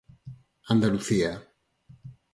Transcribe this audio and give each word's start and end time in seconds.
Andalucía. 0.73 1.31